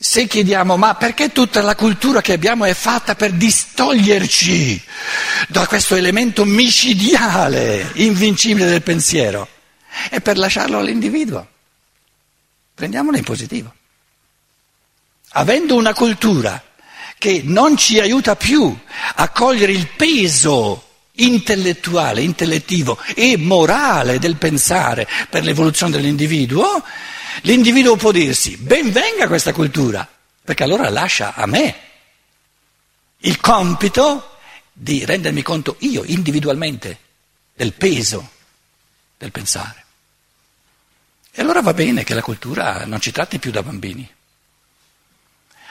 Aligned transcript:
se 0.00 0.28
chiediamo 0.28 0.76
ma 0.76 0.94
perché 0.94 1.32
tutta 1.32 1.60
la 1.60 1.74
cultura 1.74 2.20
che 2.20 2.32
abbiamo 2.32 2.64
è 2.64 2.72
fatta 2.72 3.16
per 3.16 3.32
distoglierci 3.32 4.80
da 5.48 5.66
questo 5.66 5.96
elemento 5.96 6.44
micidiale, 6.44 7.90
invincibile 7.94 8.68
del 8.68 8.82
pensiero, 8.82 9.48
è 10.08 10.20
per 10.20 10.38
lasciarlo 10.38 10.78
all'individuo. 10.78 11.46
Prendiamolo 12.74 13.16
in 13.16 13.24
positivo. 13.24 13.74
Avendo 15.30 15.74
una 15.74 15.94
cultura 15.94 16.62
che 17.18 17.42
non 17.44 17.76
ci 17.76 17.98
aiuta 17.98 18.36
più 18.36 18.76
a 19.16 19.28
cogliere 19.30 19.72
il 19.72 19.88
peso 19.88 20.84
intellettuale, 21.14 22.22
intellettivo 22.22 22.96
e 23.16 23.36
morale 23.36 24.20
del 24.20 24.36
pensare 24.36 25.08
per 25.28 25.42
l'evoluzione 25.42 25.90
dell'individuo, 25.90 26.84
l'individuo 27.42 27.96
può 27.96 28.10
dirsi 28.10 28.56
ben 28.56 28.90
venga 28.90 29.26
questa 29.26 29.52
cultura, 29.52 30.08
perché 30.42 30.62
allora 30.62 30.88
lascia 30.90 31.34
a 31.34 31.46
me 31.46 31.76
il 33.18 33.40
compito 33.40 34.36
di 34.72 35.04
rendermi 35.04 35.42
conto 35.42 35.76
io 35.80 36.04
individualmente 36.04 36.98
del 37.54 37.72
peso 37.72 38.30
del 39.16 39.32
pensare. 39.32 39.84
E 41.30 41.42
allora 41.42 41.60
va 41.60 41.74
bene 41.74 42.04
che 42.04 42.14
la 42.14 42.22
cultura 42.22 42.84
non 42.86 43.00
ci 43.00 43.12
tratti 43.12 43.38
più 43.38 43.50
da 43.50 43.62
bambini 43.62 44.16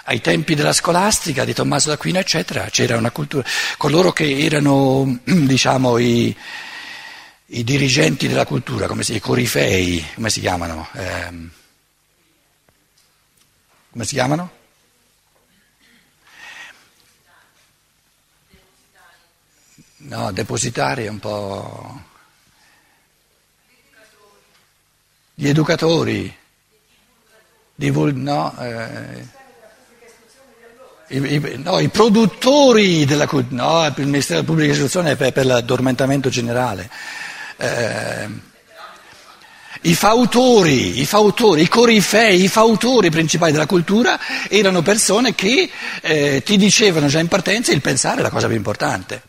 ai 0.10 0.22
tempi 0.22 0.56
della 0.56 0.74
scolastica, 0.74 1.44
di 1.44 1.54
Tommaso 1.54 1.90
d'Aquino, 1.90 2.20
eccetera, 2.20 2.70
c'era 2.70 2.98
una 2.98 3.12
cultura. 3.12 3.46
Coloro 3.76 4.14
che 4.14 4.40
erano, 4.40 5.20
diciamo, 5.24 5.98
i, 5.98 6.36
i 7.48 7.64
dirigenti 7.64 8.28
della 8.28 8.46
cultura, 8.46 8.88
come 8.88 9.04
si, 9.04 9.16
i 9.16 9.20
corifei, 9.20 10.06
come 10.16 10.30
si 10.30 10.40
chiamano? 10.40 10.88
Eh, 10.94 11.32
come 13.98 14.10
si 14.10 14.14
chiamano? 14.14 14.52
No, 19.98 20.32
depositari 20.32 21.06
è 21.06 21.08
un 21.08 21.18
po'. 21.18 22.02
Gli 25.34 25.48
educatori. 25.48 26.36
Divul- 27.74 28.14
no, 28.14 28.56
eh, 28.60 29.28
i, 31.08 31.18
i, 31.18 31.54
no, 31.58 31.80
i 31.80 31.90
produttori 31.90 33.04
della 33.06 33.28
no, 33.50 33.84
il 33.84 34.06
Ministero 34.06 34.42
della 34.42 34.52
Pubblica 34.52 34.74
Istruzione 34.74 35.12
è 35.12 35.16
per, 35.16 35.32
per 35.32 35.48
l'addormentamento 35.48 36.30
generale. 36.30 36.88
Eh, 37.58 38.30
I 39.82 39.94
fautori, 39.94 41.00
i 41.00 41.06
fautori, 41.06 41.62
i 41.62 41.68
corifei, 41.68 42.44
i 42.44 42.48
fautori 42.48 43.10
principali 43.10 43.52
della 43.52 43.66
cultura 43.66 44.20
erano 44.50 44.82
persone 44.82 45.36
che 45.36 45.70
eh, 46.02 46.42
ti 46.44 46.58
dicevano 46.58 47.08
già 47.08 47.20
in 47.20 47.28
partenza 47.28 47.72
il 47.72 47.82
pensare 47.82 48.20
è 48.20 48.24
la 48.24 48.30
cosa 48.30 48.48
più 48.48 48.56
importante. 48.56 49.22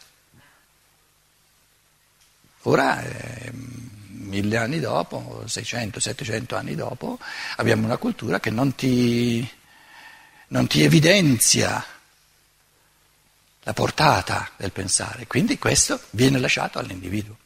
Ora, 2.62 3.02
eh, 3.02 3.52
mille 3.52 4.56
anni 4.56 4.80
dopo, 4.80 5.42
600, 5.46 6.00
700 6.00 6.56
anni 6.56 6.74
dopo, 6.74 7.18
abbiamo 7.56 7.84
una 7.84 7.96
cultura 7.96 8.40
che 8.40 8.50
non 8.50 8.74
ti 8.74 9.56
non 10.48 10.66
ti 10.66 10.82
evidenzia 10.82 11.84
la 13.62 13.72
portata 13.74 14.50
del 14.56 14.72
pensare, 14.72 15.26
quindi 15.26 15.58
questo 15.58 16.00
viene 16.10 16.38
lasciato 16.38 16.78
all'individuo. 16.78 17.36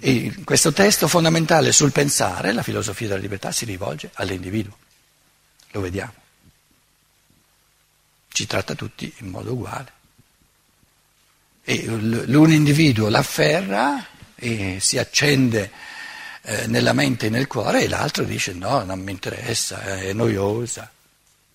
E 0.00 0.34
questo 0.44 0.72
testo 0.72 1.08
fondamentale 1.08 1.72
sul 1.72 1.92
pensare, 1.92 2.52
la 2.52 2.62
filosofia 2.62 3.08
della 3.08 3.20
libertà, 3.20 3.52
si 3.52 3.64
rivolge 3.64 4.10
all'individuo, 4.14 4.76
lo 5.70 5.80
vediamo. 5.80 6.14
Ci 8.28 8.46
tratta 8.46 8.74
tutti 8.74 9.12
in 9.18 9.28
modo 9.28 9.52
uguale. 9.52 9.92
E 11.62 11.86
l'un 11.86 12.50
individuo 12.52 13.08
l'afferra 13.08 14.04
e 14.34 14.78
si 14.80 14.98
accende 14.98 15.70
eh, 16.42 16.66
nella 16.66 16.92
mente 16.92 17.26
e 17.26 17.30
nel 17.30 17.46
cuore 17.46 17.84
e 17.84 17.88
l'altro 17.88 18.24
dice 18.24 18.52
no, 18.52 18.82
non 18.84 19.00
mi 19.00 19.12
interessa, 19.12 19.82
è 19.82 20.12
noiosa. 20.12 20.90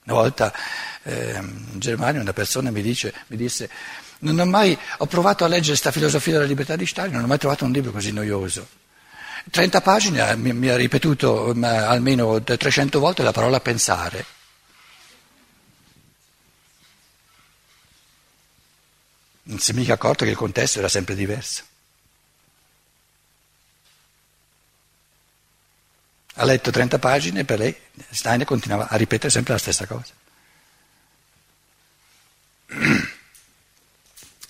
Una 0.05 0.15
volta 0.15 0.51
eh, 1.03 1.35
in 1.37 1.79
Germania 1.79 2.21
una 2.21 2.33
persona 2.33 2.71
mi, 2.71 2.81
dice, 2.81 3.13
mi 3.27 3.37
disse, 3.37 3.69
non 4.19 4.39
ho 4.39 4.45
mai, 4.45 4.77
ho 4.97 5.05
provato 5.05 5.45
a 5.45 5.47
leggere 5.47 5.69
questa 5.69 5.91
filosofia 5.91 6.33
della 6.33 6.45
libertà 6.45 6.75
di 6.75 6.85
Stalin, 6.85 7.13
non 7.13 7.23
ho 7.23 7.27
mai 7.27 7.37
trovato 7.37 7.65
un 7.65 7.71
libro 7.71 7.91
così 7.91 8.11
noioso. 8.11 8.67
30 9.49 9.81
pagine 9.81 10.35
mi, 10.35 10.53
mi 10.53 10.67
ha 10.67 10.75
ripetuto 10.75 11.53
ma, 11.55 11.87
almeno 11.87 12.41
300 12.43 12.99
volte 12.99 13.23
la 13.23 13.31
parola 13.31 13.59
pensare. 13.59 14.25
Non 19.43 19.59
si 19.59 19.71
è 19.71 19.73
mica 19.73 19.93
accorto 19.93 20.25
che 20.25 20.31
il 20.31 20.37
contesto 20.37 20.79
era 20.79 20.89
sempre 20.89 21.15
diverso. 21.15 21.63
Ha 26.35 26.45
letto 26.45 26.71
30 26.71 26.99
pagine 26.99 27.39
e 27.41 27.45
per 27.45 27.59
lei 27.59 27.75
Steiner 28.11 28.45
continuava 28.45 28.87
a 28.87 28.95
ripetere 28.95 29.31
sempre 29.31 29.53
la 29.53 29.59
stessa 29.59 29.87
cosa. 29.87 30.13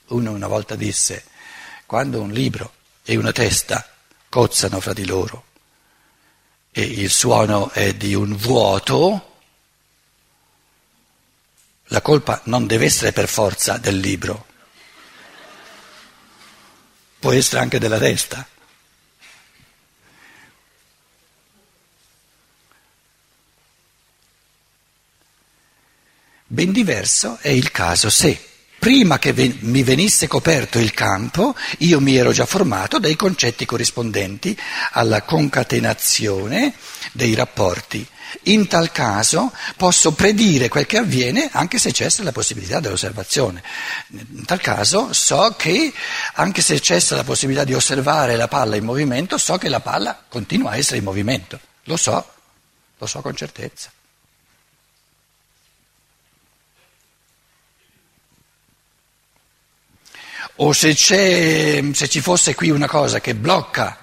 Uno 0.10 0.32
una 0.32 0.48
volta 0.48 0.76
disse, 0.76 1.26
quando 1.86 2.22
un 2.22 2.32
libro 2.32 2.74
e 3.04 3.16
una 3.16 3.32
testa 3.32 3.88
cozzano 4.28 4.80
fra 4.80 4.94
di 4.94 5.06
loro 5.06 5.46
e 6.72 6.82
il 6.82 7.10
suono 7.10 7.70
è 7.72 7.94
di 7.94 8.14
un 8.14 8.36
vuoto, 8.36 9.38
la 11.86 12.02
colpa 12.02 12.42
non 12.46 12.68
deve 12.68 12.86
essere 12.86 13.12
per 13.12 13.28
forza 13.28 13.78
del 13.78 13.98
libro, 13.98 14.46
può 17.20 17.32
essere 17.32 17.62
anche 17.62 17.80
della 17.80 17.98
testa. 17.98 18.48
Ben 26.52 26.72
diverso 26.72 27.38
è 27.42 27.50
il 27.50 27.70
caso 27.70 28.10
se, 28.10 28.49
prima 28.80 29.20
che 29.20 29.34
ven- 29.34 29.58
mi 29.62 29.84
venisse 29.84 30.28
coperto 30.28 30.80
il 30.80 30.94
campo, 30.94 31.56
io 31.80 32.00
mi 32.00 32.16
ero 32.16 32.32
già 32.32 32.46
formato 32.46 32.98
dei 32.98 33.16
concetti 33.16 33.66
corrispondenti 33.66 34.58
alla 34.94 35.22
concatenazione 35.22 36.74
dei 37.12 37.36
rapporti. 37.36 38.08
In 38.44 38.68
tal 38.68 38.92
caso 38.92 39.52
posso 39.76 40.14
predire 40.14 40.70
quel 40.70 40.86
che 40.86 40.98
avviene 40.98 41.50
anche 41.52 41.80
se 41.80 41.92
cessa 41.92 42.24
la 42.24 42.32
possibilità 42.32 42.80
dell'osservazione. 42.80 43.62
In 44.12 44.46
tal 44.46 44.62
caso 44.62 45.14
so 45.14 45.56
che 45.58 45.92
anche 46.34 46.62
se 46.62 46.80
cessa 46.80 47.16
la 47.16 47.24
possibilità 47.24 47.64
di 47.64 47.74
osservare 47.74 48.36
la 48.36 48.48
palla 48.48 48.76
in 48.76 48.84
movimento, 48.86 49.38
so 49.38 49.58
che 49.58 49.68
la 49.68 49.80
palla 49.80 50.24
continua 50.28 50.72
a 50.72 50.78
essere 50.78 50.98
in 50.98 51.04
movimento. 51.04 51.60
Lo 51.86 51.98
so, 51.98 52.24
lo 52.98 53.06
so 53.08 53.22
con 53.22 53.36
certezza. 53.36 53.92
O 60.62 60.74
se, 60.74 60.94
se, 60.94 62.08
ci 62.10 62.20
fosse 62.20 62.54
qui 62.54 62.70
una 62.70 62.88
cosa 62.88 63.22
che 63.22 63.34
blocca 63.34 63.98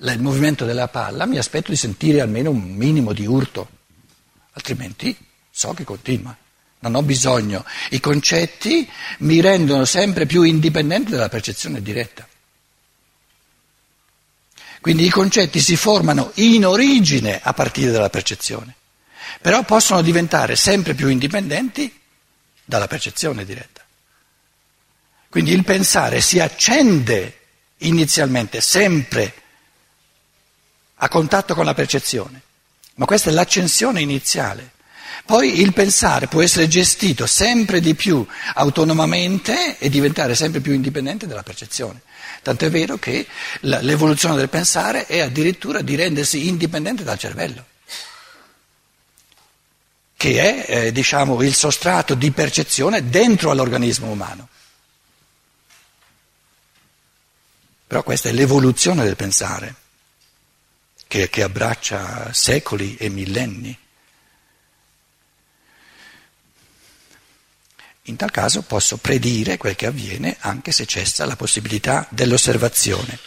il 0.00 0.20
movimento 0.20 0.64
della 0.64 0.88
palla, 0.88 1.24
mi 1.24 1.38
aspetto 1.38 1.70
di 1.70 1.76
sentire 1.76 2.20
almeno 2.20 2.50
un 2.50 2.74
minimo 2.74 3.12
di 3.12 3.26
urto, 3.26 3.68
altrimenti 4.52 5.16
so 5.50 5.72
che 5.72 5.84
continua. 5.84 6.36
Non 6.80 6.94
ho 6.94 7.02
bisogno. 7.02 7.64
I 7.90 8.00
concetti 8.00 8.88
mi 9.18 9.40
rendono 9.40 9.84
sempre 9.84 10.26
più 10.26 10.42
indipendente 10.42 11.10
dalla 11.10 11.28
percezione 11.28 11.82
diretta. 11.82 12.28
Quindi 14.80 15.04
i 15.04 15.10
concetti 15.10 15.58
si 15.58 15.74
formano 15.74 16.30
in 16.34 16.64
origine 16.64 17.40
a 17.42 17.52
partire 17.52 17.90
dalla 17.90 18.10
percezione, 18.10 18.74
però 19.40 19.64
possono 19.64 20.02
diventare 20.02 20.54
sempre 20.54 20.94
più 20.94 21.08
indipendenti 21.08 21.98
dalla 22.64 22.86
percezione 22.86 23.44
diretta. 23.44 23.86
Quindi 25.28 25.52
il 25.52 25.64
pensare 25.64 26.20
si 26.20 26.40
accende 26.40 27.36
inizialmente 27.78 28.60
sempre 28.60 29.34
a 30.96 31.08
contatto 31.08 31.54
con 31.54 31.64
la 31.64 31.74
percezione, 31.74 32.40
ma 32.94 33.04
questa 33.04 33.30
è 33.30 33.32
l'accensione 33.32 34.00
iniziale. 34.00 34.72
Poi 35.24 35.60
il 35.60 35.74
pensare 35.74 36.26
può 36.26 36.42
essere 36.42 36.68
gestito 36.68 37.26
sempre 37.26 37.80
di 37.80 37.94
più 37.94 38.26
autonomamente 38.54 39.78
e 39.78 39.90
diventare 39.90 40.34
sempre 40.34 40.60
più 40.60 40.72
indipendente 40.72 41.26
dalla 41.26 41.42
percezione. 41.42 42.00
Tanto 42.40 42.64
è 42.64 42.70
vero 42.70 42.96
che 42.96 43.26
l'evoluzione 43.60 44.36
del 44.36 44.48
pensare 44.48 45.04
è 45.06 45.20
addirittura 45.20 45.82
di 45.82 45.96
rendersi 45.96 46.48
indipendente 46.48 47.04
dal 47.04 47.18
cervello, 47.18 47.66
che 50.16 50.40
è 50.40 50.86
eh, 50.86 50.92
diciamo, 50.92 51.42
il 51.42 51.54
sostrato 51.54 52.14
di 52.14 52.30
percezione 52.30 53.10
dentro 53.10 53.50
all'organismo 53.50 54.10
umano. 54.10 54.48
Però 57.88 58.02
questa 58.02 58.28
è 58.28 58.32
l'evoluzione 58.32 59.02
del 59.02 59.16
pensare, 59.16 59.74
che, 61.06 61.30
che 61.30 61.42
abbraccia 61.42 62.34
secoli 62.34 62.96
e 62.96 63.08
millenni. 63.08 63.76
In 68.02 68.16
tal 68.16 68.30
caso 68.30 68.60
posso 68.60 68.98
predire 68.98 69.56
quel 69.56 69.74
che 69.74 69.86
avviene 69.86 70.36
anche 70.40 70.70
se 70.70 70.84
cessa 70.84 71.24
la 71.24 71.36
possibilità 71.36 72.06
dell'osservazione. 72.10 73.18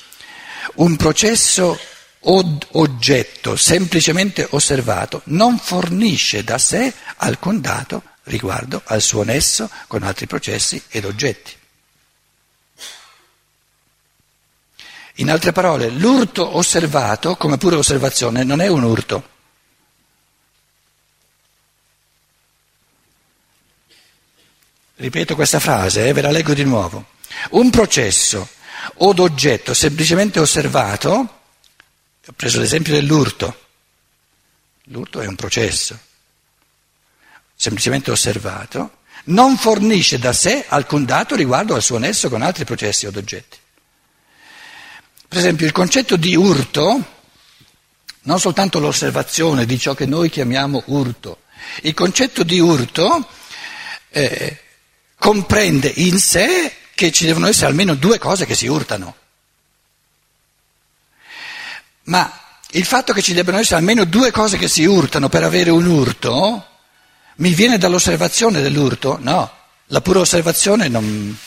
Un 0.75 0.95
processo 0.95 1.79
od- 2.19 2.67
oggetto 2.73 3.55
semplicemente 3.55 4.45
osservato 4.51 5.21
non 5.25 5.57
fornisce 5.57 6.43
da 6.43 6.59
sé 6.59 6.93
alcun 7.17 7.61
dato 7.61 8.03
riguardo 8.25 8.83
al 8.85 9.01
suo 9.01 9.23
nesso 9.23 9.71
con 9.87 10.03
altri 10.03 10.27
processi 10.27 10.81
ed 10.87 11.05
oggetti. 11.05 11.59
In 15.15 15.29
altre 15.29 15.51
parole, 15.51 15.89
l'urto 15.89 16.55
osservato 16.55 17.35
come 17.35 17.57
pura 17.57 17.77
osservazione 17.77 18.43
non 18.43 18.61
è 18.61 18.67
un 18.67 18.83
urto. 18.83 19.29
Ripeto 24.95 25.35
questa 25.35 25.59
frase, 25.59 26.07
eh, 26.07 26.13
ve 26.13 26.21
la 26.21 26.31
leggo 26.31 26.53
di 26.53 26.63
nuovo. 26.63 27.07
Un 27.51 27.69
processo 27.71 28.47
o 28.95 29.13
d'oggetto 29.13 29.73
semplicemente 29.73 30.39
osservato, 30.39 31.09
ho 31.09 32.33
preso 32.35 32.59
l'esempio 32.59 32.93
dell'urto, 32.93 33.67
l'urto 34.85 35.21
è 35.21 35.27
un 35.27 35.35
processo, 35.35 35.97
semplicemente 37.55 38.11
osservato, 38.11 38.99
non 39.25 39.57
fornisce 39.57 40.19
da 40.19 40.33
sé 40.33 40.65
alcun 40.67 41.05
dato 41.05 41.35
riguardo 41.35 41.75
al 41.75 41.83
suo 41.83 41.97
nesso 41.97 42.29
con 42.29 42.41
altri 42.41 42.63
processi 42.65 43.05
o 43.05 43.11
d'oggetti. 43.11 43.57
Per 45.31 45.39
esempio 45.39 45.65
il 45.65 45.71
concetto 45.71 46.17
di 46.17 46.35
urto, 46.35 47.05
non 48.23 48.37
soltanto 48.37 48.79
l'osservazione 48.79 49.65
di 49.65 49.79
ciò 49.79 49.93
che 49.93 50.05
noi 50.05 50.29
chiamiamo 50.29 50.83
urto, 50.87 51.43
il 51.83 51.93
concetto 51.93 52.43
di 52.43 52.59
urto 52.59 53.29
eh, 54.09 54.59
comprende 55.17 55.87
in 55.87 56.19
sé 56.19 56.75
che 56.93 57.13
ci 57.13 57.25
devono 57.25 57.47
essere 57.47 57.67
almeno 57.67 57.95
due 57.95 58.19
cose 58.19 58.45
che 58.45 58.55
si 58.55 58.67
urtano. 58.67 59.15
Ma 62.03 62.29
il 62.71 62.83
fatto 62.83 63.13
che 63.13 63.21
ci 63.21 63.31
debbano 63.31 63.59
essere 63.59 63.77
almeno 63.77 64.03
due 64.03 64.31
cose 64.31 64.57
che 64.57 64.67
si 64.67 64.83
urtano 64.83 65.29
per 65.29 65.43
avere 65.43 65.69
un 65.69 65.85
urto, 65.85 66.67
mi 67.35 67.53
viene 67.53 67.77
dall'osservazione 67.77 68.59
dell'urto? 68.59 69.17
No, 69.21 69.49
la 69.85 70.01
pura 70.01 70.19
osservazione 70.19 70.89
non... 70.89 71.37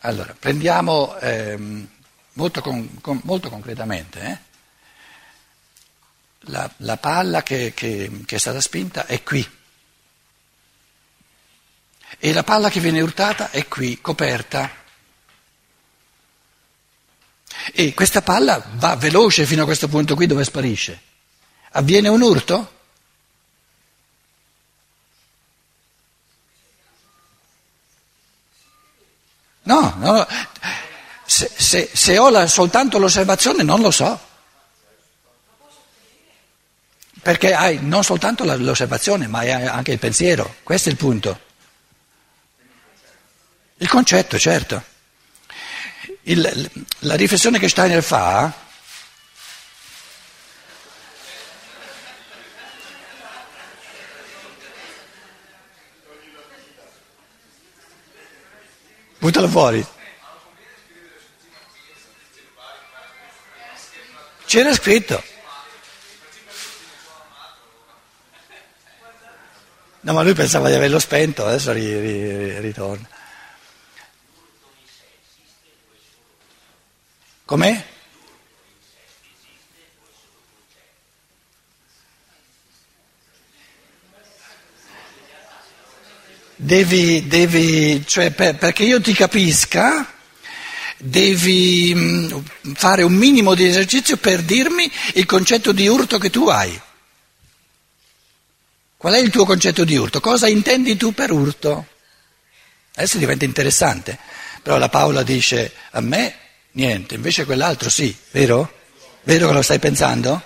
Allora, 0.00 0.34
prendiamo 0.38 1.18
ehm, 1.18 1.88
molto, 2.34 2.60
con, 2.60 3.00
con, 3.00 3.20
molto, 3.24 3.50
concretamente 3.50 4.20
eh? 4.20 4.38
la, 6.50 6.70
la, 6.78 6.96
palla 6.96 7.42
che, 7.42 7.72
che, 7.74 8.10
che 8.24 8.36
è 8.36 8.38
stata 8.38 8.60
spinta 8.60 9.06
è 9.06 9.22
qui 9.22 9.58
e 12.18 12.32
la 12.32 12.42
palla 12.42 12.68
che 12.68 12.80
viene 12.80 13.00
urtata 13.00 13.50
è 13.50 13.66
qui, 13.68 14.00
coperta. 14.00 14.70
E 17.72 17.94
questa 17.94 18.22
palla 18.22 18.62
va 18.74 18.96
veloce 18.96 19.46
fino 19.46 19.62
a 19.62 19.64
questo 19.64 19.88
punto 19.88 20.14
qui 20.14 20.26
dove 20.26 20.44
sparisce. 20.44 21.00
Avviene 21.72 22.08
un 22.08 22.20
urto? 22.20 22.79
No, 29.62 29.94
no, 29.98 30.26
se, 31.24 31.50
se, 31.54 31.90
se 31.92 32.18
ho 32.18 32.28
la, 32.30 32.46
soltanto 32.46 32.98
l'osservazione 32.98 33.62
non 33.62 33.80
lo 33.80 33.90
so. 33.90 34.28
Perché 37.22 37.52
hai 37.52 37.78
non 37.82 38.02
soltanto 38.02 38.44
l'osservazione, 38.44 39.26
ma 39.26 39.40
hai 39.40 39.52
anche 39.52 39.92
il 39.92 39.98
pensiero. 39.98 40.56
Questo 40.62 40.88
è 40.88 40.92
il 40.92 40.98
punto. 40.98 41.40
Il 43.76 43.88
concetto, 43.88 44.38
certo. 44.38 44.82
Il, 46.22 46.70
la 47.00 47.14
riflessione 47.14 47.58
che 47.58 47.68
Steiner 47.68 48.02
fa 48.02 48.52
Buttalo 59.20 59.48
fuori. 59.48 59.86
C'era 64.46 64.72
scritto. 64.74 65.22
No, 70.00 70.14
ma 70.14 70.22
lui 70.22 70.32
pensava 70.32 70.68
di 70.70 70.74
averlo 70.74 70.98
spento, 70.98 71.44
adesso 71.44 71.70
ri, 71.72 72.00
ri, 72.00 72.58
ritorna. 72.60 73.06
Com'è? 77.44 77.84
Devi, 86.70 87.26
devi 87.26 88.06
cioè 88.06 88.30
per, 88.30 88.54
perché 88.54 88.84
io 88.84 89.00
ti 89.00 89.12
capisca, 89.12 90.08
devi 90.98 91.92
mm, 91.92 92.38
fare 92.74 93.02
un 93.02 93.12
minimo 93.12 93.56
di 93.56 93.66
esercizio 93.66 94.16
per 94.18 94.42
dirmi 94.42 94.88
il 95.14 95.26
concetto 95.26 95.72
di 95.72 95.88
urto 95.88 96.16
che 96.18 96.30
tu 96.30 96.46
hai. 96.46 96.80
Qual 98.96 99.12
è 99.12 99.18
il 99.18 99.30
tuo 99.30 99.44
concetto 99.44 99.82
di 99.82 99.96
urto? 99.96 100.20
Cosa 100.20 100.46
intendi 100.46 100.96
tu 100.96 101.12
per 101.12 101.32
urto? 101.32 101.88
Adesso 102.94 103.18
diventa 103.18 103.44
interessante, 103.44 104.16
però 104.62 104.78
la 104.78 104.88
Paola 104.88 105.24
dice 105.24 105.72
a 105.90 106.00
me 106.00 106.36
niente, 106.70 107.16
invece 107.16 107.46
quell'altro 107.46 107.90
sì, 107.90 108.16
vero? 108.30 108.78
Vero 109.24 109.48
che 109.48 109.54
lo 109.54 109.62
stai 109.62 109.80
pensando? 109.80 110.40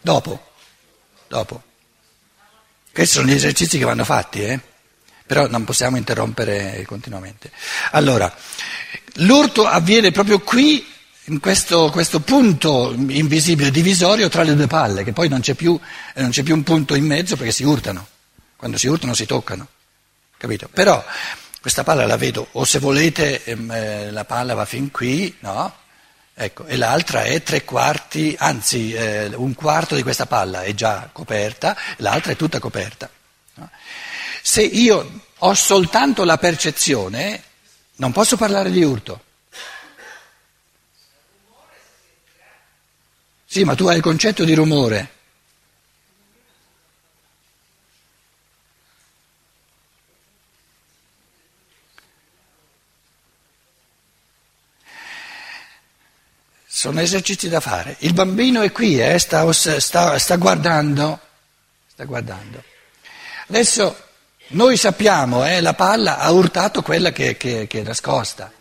Dopo, 0.00 0.50
dopo. 1.28 1.72
Questi 2.94 3.16
sono 3.16 3.26
gli 3.26 3.34
esercizi 3.34 3.76
che 3.76 3.84
vanno 3.84 4.04
fatti, 4.04 4.44
eh? 4.44 4.60
però 5.26 5.48
non 5.48 5.64
possiamo 5.64 5.96
interrompere 5.96 6.84
continuamente. 6.86 7.50
Allora, 7.90 8.32
l'urto 9.14 9.66
avviene 9.66 10.12
proprio 10.12 10.38
qui, 10.38 10.86
in 11.24 11.40
questo, 11.40 11.90
questo, 11.90 12.20
punto 12.20 12.94
invisibile, 12.94 13.72
divisorio 13.72 14.28
tra 14.28 14.44
le 14.44 14.54
due 14.54 14.68
palle, 14.68 15.02
che 15.02 15.12
poi 15.12 15.28
non 15.28 15.40
c'è, 15.40 15.54
più, 15.54 15.76
non 16.14 16.30
c'è 16.30 16.44
più 16.44 16.54
un 16.54 16.62
punto 16.62 16.94
in 16.94 17.04
mezzo 17.04 17.36
perché 17.36 17.50
si 17.50 17.64
urtano. 17.64 18.06
Quando 18.54 18.78
si 18.78 18.86
urtano 18.86 19.12
si 19.12 19.26
toccano, 19.26 19.66
capito? 20.36 20.68
Però 20.72 21.04
questa 21.60 21.82
palla 21.82 22.06
la 22.06 22.16
vedo, 22.16 22.46
o 22.52 22.64
se 22.64 22.78
volete 22.78 23.42
ehm, 23.42 23.70
eh, 23.72 24.10
la 24.12 24.24
palla 24.24 24.54
va 24.54 24.66
fin 24.66 24.92
qui, 24.92 25.34
no? 25.40 25.74
Ecco, 26.36 26.66
e 26.66 26.76
l'altra 26.76 27.22
è 27.22 27.42
tre 27.44 27.64
quarti, 27.64 28.34
anzi 28.36 28.92
eh, 28.92 29.26
un 29.36 29.54
quarto 29.54 29.94
di 29.94 30.02
questa 30.02 30.26
palla 30.26 30.62
è 30.62 30.74
già 30.74 31.08
coperta, 31.12 31.76
l'altra 31.98 32.32
è 32.32 32.36
tutta 32.36 32.58
coperta. 32.58 33.08
Se 34.42 34.60
io 34.62 35.20
ho 35.38 35.54
soltanto 35.54 36.24
la 36.24 36.36
percezione, 36.36 37.42
non 37.96 38.10
posso 38.10 38.36
parlare 38.36 38.72
di 38.72 38.82
urto. 38.82 39.22
Sì, 43.46 43.62
ma 43.62 43.76
tu 43.76 43.86
hai 43.86 43.96
il 43.96 44.02
concetto 44.02 44.42
di 44.42 44.54
rumore. 44.54 45.13
Sono 56.84 57.00
esercizi 57.00 57.48
da 57.48 57.60
fare. 57.60 57.96
Il 58.00 58.12
bambino 58.12 58.60
è 58.60 58.70
qui, 58.70 59.00
eh, 59.00 59.18
sta, 59.18 59.50
sta, 59.54 60.18
sta, 60.18 60.36
guardando, 60.36 61.18
sta 61.86 62.04
guardando. 62.04 62.62
Adesso 63.48 63.96
noi 64.48 64.76
sappiamo, 64.76 65.46
eh, 65.46 65.62
la 65.62 65.72
palla 65.72 66.18
ha 66.18 66.30
urtato 66.30 66.82
quella 66.82 67.10
che, 67.10 67.38
che, 67.38 67.66
che 67.66 67.80
è 67.80 67.82
nascosta. 67.84 68.52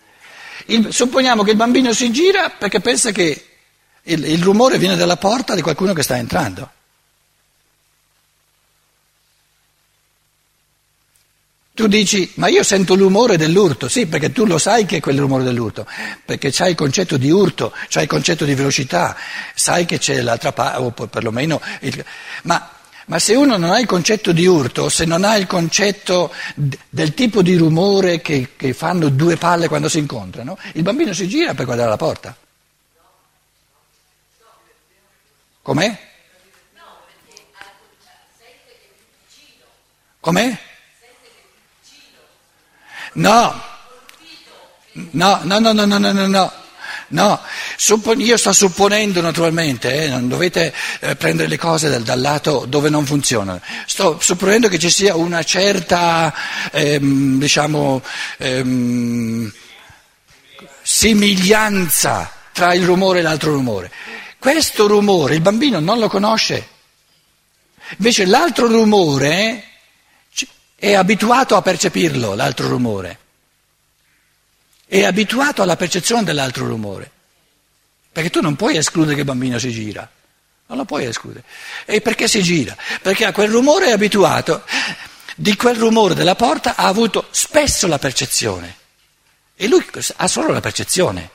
Il, 0.67 0.93
supponiamo 0.93 1.43
che 1.43 1.51
il 1.51 1.57
bambino 1.57 1.91
si 1.91 2.13
gira 2.13 2.49
perché 2.49 2.79
pensa 2.79 3.11
che 3.11 3.45
il, 4.03 4.23
il 4.23 4.41
rumore 4.41 4.77
viene 4.77 4.95
dalla 4.95 5.17
porta 5.17 5.53
di 5.53 5.61
qualcuno 5.61 5.91
che 5.91 6.03
sta 6.03 6.15
entrando. 6.15 6.71
Tu 11.75 11.87
dici, 11.87 12.31
ma 12.35 12.49
io 12.49 12.61
sento 12.61 12.93
l'umore 12.93 13.35
dell'urto, 13.35 13.87
sì, 13.87 14.05
perché 14.05 14.31
tu 14.31 14.45
lo 14.45 14.59
sai 14.59 14.85
che 14.85 14.97
è 14.97 14.99
quel 14.99 15.19
rumore 15.19 15.43
dell'urto, 15.43 15.87
perché 16.23 16.51
c'hai 16.51 16.71
il 16.71 16.75
concetto 16.75 17.17
di 17.17 17.31
urto, 17.31 17.73
c'hai 17.89 18.03
il 18.03 18.09
concetto 18.09 18.45
di 18.45 18.53
velocità, 18.53 19.17
sai 19.55 19.85
che 19.85 19.97
c'è 19.97 20.21
l'altra 20.21 20.51
parte, 20.51 20.81
o 20.81 20.91
perlomeno... 20.91 21.59
Il... 21.81 22.05
Ma 22.43 22.69
Ma 23.05 23.19
se 23.19 23.33
uno 23.35 23.57
non 23.57 23.71
ha 23.71 23.79
il 23.79 23.85
concetto 23.85 24.31
di 24.31 24.45
urto, 24.45 24.87
se 24.87 25.03
non 25.05 25.25
ha 25.25 25.35
il 25.35 25.45
concetto 25.45 26.31
del 26.55 27.13
tipo 27.13 27.41
di 27.41 27.55
rumore 27.57 28.21
che, 28.21 28.51
che 28.55 28.73
fanno 28.73 29.09
due 29.09 29.35
palle 29.35 29.67
quando 29.67 29.89
si 29.89 29.97
incontrano, 29.97 30.57
il 30.73 30.83
bambino 30.83 31.11
si 31.11 31.27
gira 31.27 31.53
per 31.53 31.65
guardare 31.65 31.89
la 31.89 31.97
porta. 31.97 32.37
Com'è? 35.61 35.97
Com'è? 40.21 40.57
No, 43.13 43.61
no, 44.93 45.39
no, 45.43 45.59
no, 45.59 45.73
no, 45.73 45.85
no, 45.85 46.11
no, 46.11 46.27
no. 46.27 46.51
No, 47.09 47.39
io 48.17 48.37
sto 48.37 48.53
supponendo 48.53 49.21
naturalmente, 49.21 50.05
eh, 50.05 50.07
non 50.07 50.27
dovete 50.27 50.73
eh, 50.99 51.15
prendere 51.15 51.47
le 51.47 51.57
cose 51.57 51.87
dal, 51.87 52.01
dal, 52.01 52.19
lato 52.19 52.65
dove 52.67 52.89
non 52.89 53.05
funzionano. 53.05 53.61
Sto 53.85 54.17
supponendo 54.19 54.67
che 54.67 54.79
ci 54.79 54.89
sia 54.89 55.15
una 55.15 55.43
certa, 55.43 56.33
ehm, 56.71 57.37
diciamo, 57.37 58.01
ehm, 58.37 59.51
simiglianza 60.81 62.31
tra 62.51 62.73
il 62.73 62.83
rumore 62.83 63.19
e 63.19 63.21
l'altro 63.21 63.51
rumore. 63.51 63.91
Questo 64.39 64.87
rumore 64.87 65.35
il 65.35 65.41
bambino 65.41 65.79
non 65.79 65.99
lo 65.99 66.07
conosce. 66.09 66.67
Invece 67.97 68.25
l'altro 68.25 68.65
rumore 68.67 69.72
è 70.83 70.95
abituato 70.95 71.55
a 71.55 71.61
percepirlo, 71.61 72.35
l'altro 72.35 72.67
rumore. 72.67 73.17
È 74.85 75.01
abituato 75.05 75.61
alla 75.61 75.77
percezione 75.77 76.25
dell'altro 76.25 76.67
rumore. 76.67 77.09
Perché 78.11 78.29
tu 78.29 78.41
non 78.41 78.57
puoi 78.57 78.75
escludere 78.75 79.13
che 79.13 79.21
il 79.21 79.25
bambino 79.25 79.57
si 79.59 79.71
gira. 79.71 80.05
Non 80.65 80.77
lo 80.77 80.83
puoi 80.83 81.05
escludere. 81.05 81.45
E 81.85 82.01
perché 82.01 82.27
si 82.27 82.43
gira? 82.43 82.75
Perché 83.01 83.23
a 83.23 83.31
quel 83.31 83.49
rumore 83.49 83.85
è 83.85 83.91
abituato. 83.91 84.65
Di 85.37 85.55
quel 85.55 85.77
rumore 85.77 86.15
della 86.15 86.35
porta 86.35 86.75
ha 86.75 86.85
avuto 86.85 87.27
spesso 87.31 87.87
la 87.87 87.97
percezione. 87.97 88.75
E 89.55 89.69
lui 89.69 89.85
ha 90.17 90.27
solo 90.27 90.51
la 90.51 90.59
percezione 90.59 91.29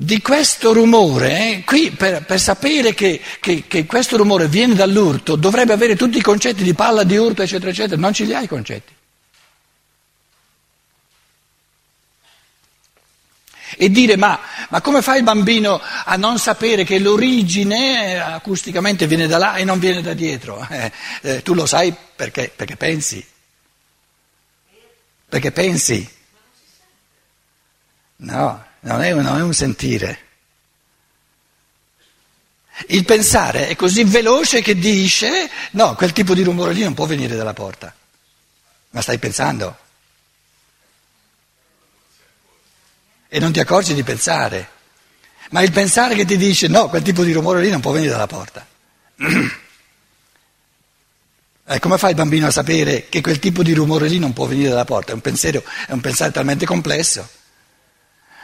di 0.00 0.22
questo 0.22 0.72
rumore, 0.72 1.64
qui 1.66 1.90
per, 1.90 2.24
per 2.24 2.38
sapere 2.38 2.94
che, 2.94 3.20
che, 3.40 3.64
che, 3.66 3.84
questo 3.84 4.16
rumore 4.16 4.46
viene 4.46 4.76
dall'urto, 4.76 5.34
dovrebbe 5.34 5.72
avere 5.72 5.96
tutti 5.96 6.18
i 6.18 6.22
concetti 6.22 6.62
di 6.62 6.72
palla, 6.72 7.02
di 7.02 7.16
urto, 7.16 7.42
eccetera, 7.42 7.72
eccetera, 7.72 8.00
non 8.00 8.12
ce 8.12 8.24
li 8.24 8.32
ha 8.32 8.40
i 8.40 8.46
concetti. 8.46 8.94
E 13.76 13.90
dire 13.90 14.16
ma, 14.16 14.38
ma 14.68 14.80
come 14.80 15.02
fa 15.02 15.16
il 15.16 15.24
bambino 15.24 15.80
a 16.04 16.14
non 16.14 16.38
sapere 16.38 16.84
che 16.84 17.00
l'origine 17.00 18.20
acusticamente 18.20 19.08
viene 19.08 19.26
da 19.26 19.38
là 19.38 19.56
e 19.56 19.64
non 19.64 19.80
viene 19.80 20.00
da 20.00 20.14
dietro? 20.14 20.64
Eh, 20.70 20.92
eh, 21.22 21.42
tu 21.42 21.54
lo 21.54 21.66
sai 21.66 21.92
perché, 22.14 22.52
perché 22.54 22.76
pensi. 22.76 23.24
Perché 25.28 25.50
pensi. 25.50 26.08
No, 28.18 28.67
non 28.80 29.02
è, 29.02 29.12
non 29.12 29.38
è 29.38 29.42
un 29.42 29.54
sentire. 29.54 30.26
Il 32.86 33.04
pensare 33.04 33.68
è 33.68 33.76
così 33.76 34.04
veloce 34.04 34.62
che 34.62 34.76
dice 34.76 35.50
no, 35.72 35.94
quel 35.94 36.12
tipo 36.12 36.34
di 36.34 36.44
rumore 36.44 36.72
lì 36.72 36.82
non 36.82 36.94
può 36.94 37.06
venire 37.06 37.34
dalla 37.34 37.52
porta. 37.52 37.92
Ma 38.90 39.00
stai 39.00 39.18
pensando? 39.18 39.76
E 43.28 43.38
non 43.40 43.52
ti 43.52 43.60
accorgi 43.60 43.94
di 43.94 44.02
pensare. 44.04 44.76
Ma 45.50 45.62
il 45.62 45.72
pensare 45.72 46.14
che 46.14 46.24
ti 46.24 46.36
dice 46.36 46.68
no, 46.68 46.88
quel 46.88 47.02
tipo 47.02 47.24
di 47.24 47.32
rumore 47.32 47.60
lì 47.60 47.70
non 47.70 47.80
può 47.80 47.90
venire 47.90 48.12
dalla 48.12 48.26
porta. 48.26 48.66
E 51.70 51.80
come 51.80 51.98
fa 51.98 52.08
il 52.08 52.14
bambino 52.14 52.46
a 52.46 52.50
sapere 52.50 53.10
che 53.10 53.20
quel 53.20 53.38
tipo 53.38 53.62
di 53.62 53.74
rumore 53.74 54.08
lì 54.08 54.18
non 54.18 54.32
può 54.32 54.46
venire 54.46 54.70
dalla 54.70 54.86
porta? 54.86 55.12
È 55.12 55.14
un 55.14 55.20
pensiero, 55.20 55.62
è 55.86 55.92
un 55.92 56.00
pensare 56.00 56.32
talmente 56.32 56.64
complesso. 56.64 57.28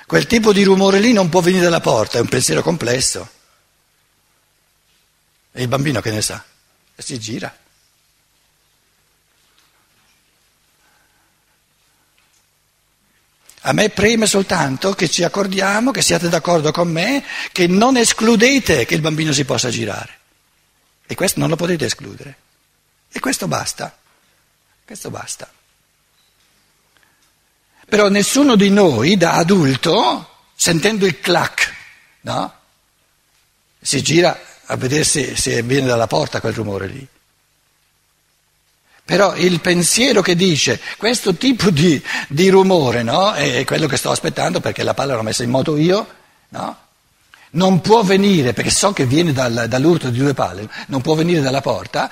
Quel 0.06 0.26
tipo 0.26 0.52
di 0.52 0.62
rumore 0.62 1.00
lì 1.00 1.12
non 1.12 1.28
può 1.28 1.40
venire 1.40 1.64
dalla 1.64 1.80
porta, 1.80 2.18
è 2.18 2.20
un 2.20 2.28
pensiero 2.28 2.62
complesso. 2.62 3.28
E 5.52 5.62
il 5.62 5.68
bambino 5.68 6.00
che 6.00 6.11
ne 6.11 6.20
sa? 6.20 6.44
E 6.94 7.02
si 7.02 7.18
gira. 7.18 7.56
A 13.66 13.73
me 13.73 13.88
preme 13.88 14.26
soltanto 14.26 14.94
che 14.94 15.08
ci 15.08 15.23
accordiamo, 15.23 15.90
che 15.90 16.02
siate 16.02 16.28
d'accordo 16.28 16.70
con 16.70 16.88
me, 16.88 17.25
che 17.50 17.66
non 17.66 17.96
escludete 17.96 18.84
che 18.84 18.94
il 18.94 19.00
bambino 19.00 19.32
si 19.32 19.46
possa 19.46 19.70
girare. 19.70 20.18
E 21.06 21.14
questo 21.14 21.40
non 21.40 21.49
lo 21.49 21.56
potete 21.56 21.87
escludere. 21.87 22.37
E 23.11 23.20
questo 23.20 23.49
basta. 23.49 23.96
Questo 24.84 25.08
basta. 25.08 25.50
Però 27.87 28.09
nessuno 28.09 28.57
di 28.57 28.71
noi 28.71 29.17
da 29.17 29.35
adulto, 29.35 30.29
sentendo 30.55 31.07
il 31.07 31.21
clac, 31.21 31.73
no? 32.23 32.53
si 33.81 34.03
gira 34.03 34.38
a 34.67 34.76
vedere 34.76 35.05
se, 35.05 35.37
se 35.37 35.62
viene 35.62 35.87
dalla 35.87 36.07
porta 36.07 36.41
quel 36.41 36.55
rumore 36.55 36.87
lì. 36.87 37.07
Però 39.05 39.37
il 39.37 39.61
pensiero 39.61 40.23
che 40.23 40.35
dice 40.35 40.81
questo 40.97 41.35
tipo 41.35 41.69
di, 41.69 42.03
di 42.29 42.49
rumore 42.49 43.03
no? 43.03 43.35
è 43.35 43.62
quello 43.64 43.87
che 43.87 43.99
sto 43.99 44.11
aspettando 44.11 44.61
perché 44.61 44.83
la 44.83 44.95
palla 44.95 45.14
l'ho 45.14 45.23
messa 45.23 45.43
in 45.43 45.50
moto 45.50 45.76
io, 45.76 46.07
no? 46.49 46.79
non 47.50 47.83
può 47.83 48.03
venire, 48.03 48.55
perché 48.55 48.71
so 48.71 48.93
che 48.93 49.05
viene 49.05 49.33
dal, 49.33 49.67
dall'urto 49.69 50.09
di 50.09 50.19
due 50.19 50.33
palle, 50.33 50.69
non 50.87 51.03
può 51.03 51.14
venire 51.14 51.41
dalla 51.41 51.61
porta, 51.61 52.11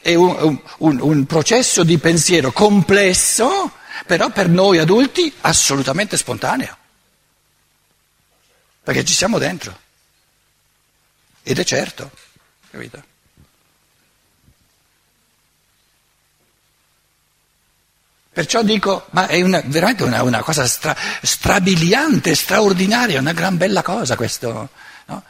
è 0.00 0.14
un, 0.14 0.58
un, 0.78 0.98
un 1.00 1.26
processo 1.26 1.84
di 1.84 1.98
pensiero 1.98 2.50
complesso 2.50 3.72
però 4.06 4.30
per 4.30 4.48
noi 4.48 4.78
adulti 4.78 5.32
assolutamente 5.40 6.16
spontaneo, 6.16 6.76
perché 8.82 9.04
ci 9.04 9.14
siamo 9.14 9.38
dentro, 9.38 9.78
ed 11.42 11.58
è 11.58 11.64
certo, 11.64 12.10
capito? 12.70 13.10
Perciò 18.32 18.62
dico, 18.62 19.08
ma 19.10 19.26
è 19.26 19.42
una, 19.42 19.60
veramente 19.66 20.04
una, 20.04 20.22
una 20.22 20.42
cosa 20.42 20.66
stra, 20.66 20.96
strabiliante, 21.20 22.34
straordinaria, 22.34 23.20
una 23.20 23.34
gran 23.34 23.58
bella 23.58 23.82
cosa 23.82 24.16
questo, 24.16 24.70
no? 25.04 25.24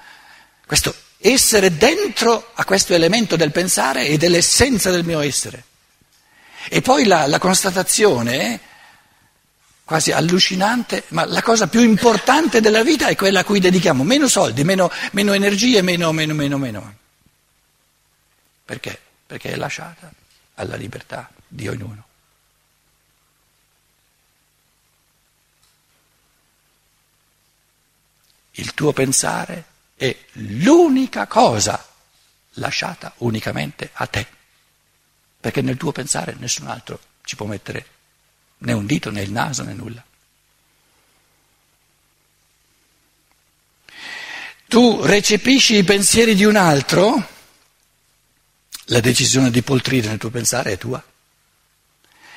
questo 0.65 0.95
essere 1.19 1.77
dentro 1.77 2.51
a 2.55 2.65
questo 2.65 2.95
elemento 2.95 3.35
del 3.35 3.51
pensare 3.51 4.07
e 4.07 4.19
dell'essenza 4.19 4.93
del 4.93 5.05
mio 5.05 5.21
essere. 5.21 5.65
E 6.69 6.81
poi 6.81 7.05
la, 7.05 7.27
la 7.27 7.39
constatazione, 7.39 8.61
quasi 9.85 10.13
allucinante, 10.13 11.05
ma 11.09 11.25
la 11.25 11.43
cosa 11.43 11.67
più 11.67 11.81
importante 11.81 12.61
della 12.61 12.83
vita 12.83 13.09
è 13.09 13.17
quella 13.17 13.41
a 13.41 13.45
cui 13.45 13.61
dedichiamo 13.61 14.05
meno 14.05 14.29
soldi, 14.29 14.65
meno, 14.65 14.91
meno 15.13 15.33
energie, 15.33 15.83
meno, 15.83 16.13
meno, 16.13 16.35
meno, 16.35 16.59
meno. 16.59 16.95
Perché? 18.65 18.99
Perché 19.27 19.53
è 19.53 19.57
lasciata 19.57 20.11
alla 20.55 20.77
libertà 20.77 21.31
di 21.47 21.69
ognuno. 21.69 22.05
Il 28.53 28.75
tuo 28.75 28.93
pensare 28.93 29.65
è 29.97 30.15
l'unica 30.33 31.27
cosa 31.27 31.85
lasciata 32.57 33.13
unicamente 33.19 33.91
a 33.95 34.07
te 34.07 34.41
perché 35.43 35.61
nel 35.61 35.77
tuo 35.77 35.91
pensare 35.91 36.37
nessun 36.39 36.69
altro 36.69 37.01
ci 37.25 37.35
può 37.35 37.47
mettere 37.47 37.85
né 38.59 38.73
un 38.73 38.87
dito 38.87 39.11
né 39.11 39.23
il 39.23 39.33
naso 39.33 39.65
né 39.65 39.73
nulla. 39.73 40.05
Tu 44.69 45.05
recepisci 45.05 45.75
i 45.75 45.83
pensieri 45.83 46.37
di 46.37 46.45
un 46.45 46.55
altro, 46.55 47.29
la 48.85 49.01
decisione 49.01 49.51
di 49.51 49.63
poltrire 49.63 50.07
nel 50.07 50.19
tuo 50.19 50.31
pensare 50.31 50.75
è 50.75 50.79
tua. 50.79 51.05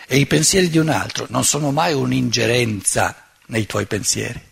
E 0.08 0.18
i 0.18 0.26
pensieri 0.26 0.68
di 0.68 0.80
un 0.80 0.90
altro 0.90 1.28
non 1.30 1.46
sono 1.46 1.70
mai 1.70 1.94
un'ingerenza 1.94 3.30
nei 3.46 3.68
tuoi 3.68 3.86
pensieri. 3.86 4.52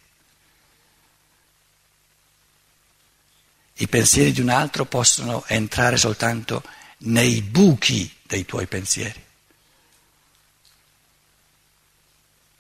I 3.78 3.88
pensieri 3.88 4.32
di 4.32 4.42
un 4.42 4.50
altro 4.50 4.86
possono 4.86 5.44
entrare 5.48 5.98
soltanto 5.98 6.64
nei 7.06 7.42
buchi 7.42 8.12
dei 8.26 8.46
tuoi 8.46 8.68
pensieri. 8.68 9.22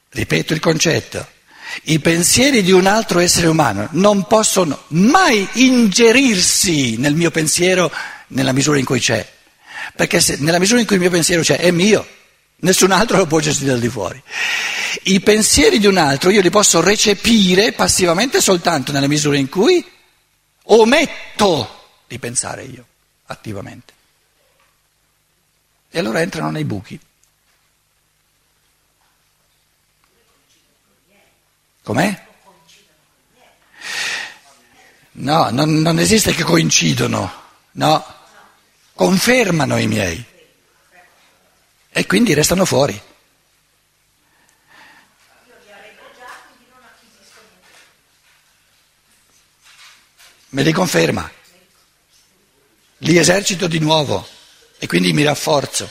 Ripeto 0.09 0.53
il 0.53 0.59
concetto. 0.59 1.27
I 1.83 1.99
pensieri 1.99 2.61
di 2.61 2.71
un 2.71 2.85
altro 2.85 3.19
essere 3.19 3.47
umano 3.47 3.87
non 3.91 4.27
possono 4.27 4.83
mai 4.89 5.47
ingerirsi 5.53 6.97
nel 6.97 7.15
mio 7.15 7.31
pensiero 7.31 7.91
nella 8.27 8.51
misura 8.51 8.77
in 8.77 8.85
cui 8.85 8.99
c'è. 8.99 9.27
Perché 9.95 10.19
se, 10.19 10.37
nella 10.39 10.59
misura 10.59 10.79
in 10.79 10.85
cui 10.85 10.95
il 10.95 11.01
mio 11.01 11.09
pensiero 11.09 11.41
c'è 11.41 11.57
è 11.57 11.71
mio, 11.71 12.07
nessun 12.57 12.91
altro 12.91 13.17
lo 13.17 13.25
può 13.25 13.39
gestire 13.39 13.71
al 13.71 13.79
di 13.79 13.89
fuori. 13.89 14.21
I 15.03 15.19
pensieri 15.21 15.79
di 15.79 15.87
un 15.87 15.97
altro 15.97 16.29
io 16.29 16.41
li 16.41 16.51
posso 16.51 16.79
recepire 16.79 17.71
passivamente 17.71 18.39
soltanto 18.39 18.91
nella 18.91 19.07
misura 19.07 19.37
in 19.37 19.49
cui 19.49 19.83
ometto 20.65 21.89
di 22.07 22.19
pensare 22.19 22.63
io 22.63 22.85
attivamente. 23.25 23.93
E 25.95 25.99
allora 25.99 26.21
entrano 26.21 26.49
nei 26.49 26.63
buchi. 26.63 26.99
Com'è? 31.83 32.25
No, 35.11 35.51
non, 35.51 35.81
non 35.81 35.99
esiste 35.99 36.33
che 36.33 36.41
coincidono, 36.41 37.31
no, 37.73 38.15
confermano 38.95 39.77
i 39.77 39.85
miei 39.85 40.25
e 41.91 42.05
quindi 42.07 42.33
restano 42.33 42.65
fuori. 42.65 42.99
Me 50.49 50.63
li 50.63 50.71
conferma, 50.71 51.31
li 52.97 53.15
esercito 53.15 53.67
di 53.67 53.77
nuovo 53.77 54.41
e 54.79 54.87
quindi 54.87 55.13
mi 55.13 55.23
rafforzo. 55.23 55.89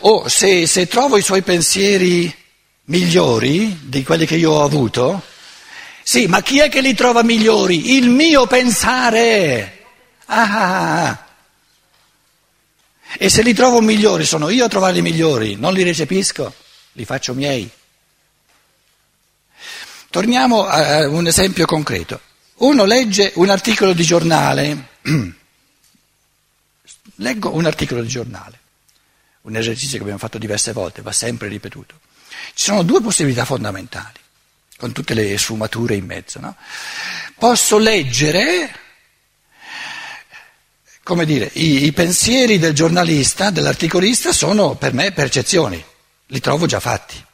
O 0.00 0.28
se, 0.28 0.66
se 0.66 0.86
trovo 0.86 1.16
i 1.16 1.22
suoi 1.22 1.42
pensieri 1.42 2.34
migliori 2.84 3.78
di 3.82 4.02
quelli 4.02 4.26
che 4.26 4.36
io 4.36 4.52
ho 4.52 4.64
avuto, 4.64 5.22
sì, 6.02 6.26
ma 6.26 6.40
chi 6.40 6.60
è 6.60 6.68
che 6.68 6.80
li 6.80 6.94
trova 6.94 7.22
migliori? 7.22 7.96
Il 7.96 8.10
mio 8.10 8.46
pensare. 8.46 9.84
Ah. 10.26 11.26
E 13.18 13.28
se 13.28 13.42
li 13.42 13.54
trovo 13.54 13.80
migliori, 13.80 14.24
sono 14.24 14.48
io 14.48 14.64
a 14.64 14.68
trovarli 14.68 15.02
migliori, 15.02 15.56
non 15.56 15.72
li 15.72 15.82
recepisco, 15.82 16.54
li 16.92 17.04
faccio 17.04 17.34
miei. 17.34 17.68
Torniamo 20.10 20.64
a 20.64 21.08
un 21.08 21.26
esempio 21.26 21.66
concreto. 21.66 22.20
Uno 22.58 22.84
legge 22.84 23.32
un 23.34 23.50
articolo 23.50 23.92
di 23.92 24.02
giornale, 24.02 24.88
leggo 27.16 27.54
un 27.54 27.66
articolo 27.66 28.02
di 28.02 28.08
giornale, 28.08 28.58
un 29.42 29.56
esercizio 29.56 29.96
che 29.96 30.02
abbiamo 30.02 30.18
fatto 30.18 30.38
diverse 30.38 30.72
volte, 30.72 31.02
va 31.02 31.12
sempre 31.12 31.48
ripetuto. 31.48 32.00
Ci 32.54 32.64
sono 32.64 32.82
due 32.82 33.00
possibilità 33.00 33.44
fondamentali 33.44 34.20
con 34.76 34.92
tutte 34.92 35.14
le 35.14 35.38
sfumature 35.38 35.94
in 35.94 36.04
mezzo. 36.04 36.40
No? 36.40 36.56
Posso 37.38 37.78
leggere, 37.78 38.74
come 41.02 41.24
dire, 41.24 41.50
i, 41.54 41.84
i 41.84 41.92
pensieri 41.92 42.58
del 42.58 42.74
giornalista, 42.74 43.50
dell'articolista 43.50 44.32
sono 44.32 44.74
per 44.74 44.92
me 44.92 45.12
percezioni, 45.12 45.82
li 46.26 46.40
trovo 46.40 46.66
già 46.66 46.80
fatti. 46.80 47.24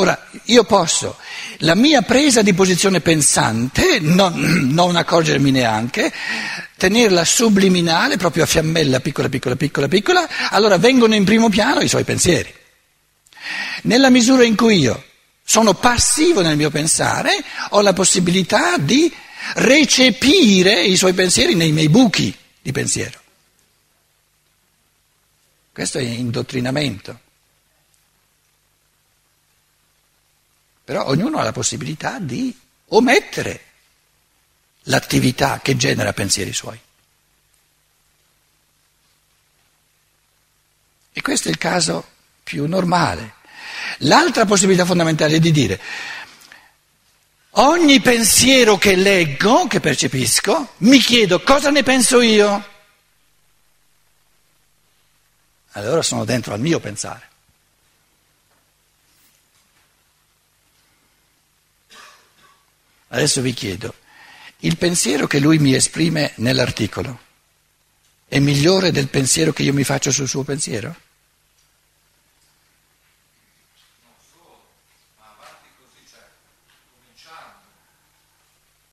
Ora, 0.00 0.28
io 0.44 0.62
posso, 0.62 1.16
la 1.58 1.74
mia 1.74 2.02
presa 2.02 2.42
di 2.42 2.54
posizione 2.54 3.00
pensante, 3.00 3.98
non, 3.98 4.32
non, 4.72 4.94
accorgermi 4.94 5.50
neanche, 5.50 6.12
tenerla 6.76 7.24
subliminale, 7.24 8.16
proprio 8.16 8.44
a 8.44 8.46
fiammella, 8.46 9.00
piccola, 9.00 9.28
piccola, 9.28 9.56
piccola, 9.56 9.88
piccola, 9.88 10.28
allora 10.50 10.78
vengono 10.78 11.16
in 11.16 11.24
primo 11.24 11.48
piano 11.48 11.80
i 11.80 11.88
suoi 11.88 12.04
pensieri. 12.04 12.54
Nella 13.82 14.08
misura 14.08 14.44
in 14.44 14.54
cui 14.54 14.78
io 14.78 15.02
sono 15.42 15.74
passivo 15.74 16.42
nel 16.42 16.56
mio 16.56 16.70
pensare, 16.70 17.30
ho 17.70 17.80
la 17.80 17.92
possibilità 17.92 18.76
di 18.76 19.12
recepire 19.54 20.80
i 20.80 20.96
suoi 20.96 21.12
pensieri 21.12 21.56
nei 21.56 21.72
miei 21.72 21.88
buchi 21.88 22.32
di 22.62 22.70
pensiero. 22.70 23.18
Questo 25.72 25.98
è 25.98 26.02
indottrinamento. 26.02 27.18
Però 30.88 31.06
ognuno 31.06 31.36
ha 31.36 31.42
la 31.42 31.52
possibilità 31.52 32.18
di 32.18 32.58
omettere 32.86 33.64
l'attività 34.84 35.60
che 35.60 35.76
genera 35.76 36.14
pensieri 36.14 36.54
suoi. 36.54 36.80
E 41.12 41.20
questo 41.20 41.48
è 41.48 41.50
il 41.50 41.58
caso 41.58 42.08
più 42.42 42.66
normale. 42.66 43.34
L'altra 43.98 44.46
possibilità 44.46 44.86
fondamentale 44.86 45.36
è 45.36 45.38
di 45.40 45.50
dire 45.50 45.78
ogni 47.50 48.00
pensiero 48.00 48.78
che 48.78 48.96
leggo, 48.96 49.66
che 49.66 49.80
percepisco, 49.80 50.72
mi 50.78 51.00
chiedo 51.00 51.42
cosa 51.42 51.68
ne 51.68 51.82
penso 51.82 52.22
io. 52.22 52.66
Allora 55.72 56.00
sono 56.00 56.24
dentro 56.24 56.54
al 56.54 56.60
mio 56.60 56.80
pensare. 56.80 57.28
Adesso 63.08 63.40
vi 63.40 63.52
chiedo, 63.52 63.94
il 64.60 64.76
pensiero 64.76 65.26
che 65.26 65.38
lui 65.38 65.58
mi 65.58 65.74
esprime 65.74 66.32
nell'articolo 66.36 67.26
è 68.28 68.38
migliore 68.40 68.90
del 68.90 69.08
pensiero 69.08 69.52
che 69.54 69.62
io 69.62 69.72
mi 69.72 69.84
faccio 69.84 70.10
sul 70.10 70.28
suo 70.28 70.42
pensiero? 70.42 70.94